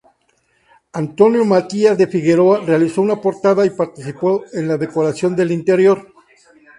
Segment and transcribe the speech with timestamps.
[1.03, 6.11] Antonio Matías de Figueroa realizó una portada y participó en la decoración del interior.